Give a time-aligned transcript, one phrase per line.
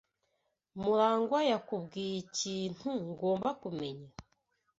[0.81, 4.09] Murangwa yakubwiye ikintu ngomba kumenya?